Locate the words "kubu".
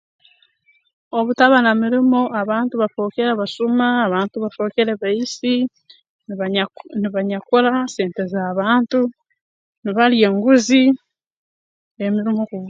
12.49-12.59